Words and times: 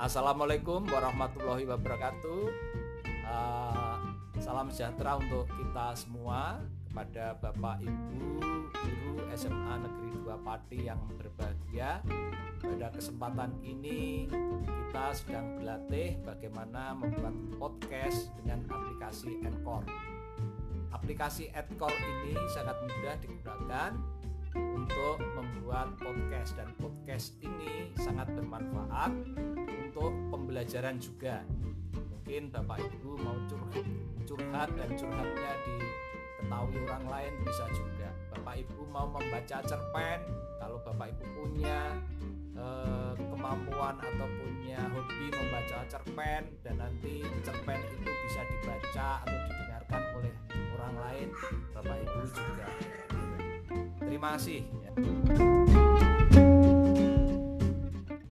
Assalamualaikum 0.00 0.88
warahmatullahi 0.88 1.68
wabarakatuh. 1.68 2.42
Uh, 3.28 3.96
salam 4.40 4.72
sejahtera 4.72 5.20
untuk 5.20 5.44
kita 5.52 5.92
semua 5.92 6.64
kepada 6.88 7.36
Bapak 7.36 7.84
Ibu 7.84 8.40
guru 8.72 9.20
SMA 9.36 9.74
Negeri 9.84 10.08
2 10.24 10.48
Pati 10.48 10.78
yang 10.88 11.00
berbahagia. 11.20 12.00
Pada 12.62 12.88
kesempatan 12.88 13.52
ini 13.60 14.32
kita 14.64 15.12
sedang 15.12 15.60
berlatih 15.60 16.16
bagaimana 16.24 16.96
membuat 16.96 17.36
podcast 17.60 18.32
dengan 18.40 18.64
aplikasi 18.72 19.44
Encore. 19.44 19.84
Aplikasi 20.92 21.52
Encore 21.52 21.96
ini 21.96 22.32
sangat 22.48 22.80
mudah 22.80 23.14
digunakan 23.20 23.92
untuk 24.56 25.16
membuat 25.36 25.96
podcast 25.96 26.56
dan 26.56 26.68
podcast 26.76 27.36
ini 27.40 27.92
sangat 27.96 28.28
bermanfaat 28.36 29.12
pembelajaran 30.52 31.00
juga. 31.00 31.40
Mungkin 31.96 32.52
bapak 32.52 32.84
ibu 32.84 33.16
mau 33.24 33.40
curhat, 33.48 33.88
curhat 34.28 34.68
dan 34.76 34.92
curhatnya 35.00 35.52
diketahui 35.64 36.76
orang 36.84 37.06
lain 37.08 37.32
bisa 37.40 37.64
juga. 37.72 38.12
Bapak 38.36 38.60
ibu 38.60 38.84
mau 38.92 39.08
membaca 39.08 39.64
cerpen 39.64 40.20
kalau 40.60 40.76
bapak 40.84 41.08
ibu 41.16 41.24
punya 41.40 41.96
eh, 42.52 43.12
kemampuan 43.32 43.96
atau 43.96 44.28
punya 44.28 44.76
hobi 44.92 45.32
membaca 45.32 45.88
cerpen 45.88 46.44
dan 46.60 46.76
nanti 46.76 47.24
cerpen 47.40 47.80
itu 47.88 48.12
bisa 48.12 48.40
dibaca 48.44 49.24
atau 49.24 49.38
didengarkan 49.48 50.02
oleh 50.20 50.32
orang 50.76 50.94
lain 51.00 51.28
bapak 51.72 51.96
ibu 51.96 52.20
juga. 52.28 52.68
Terima 54.04 54.36
kasih. 54.36 54.60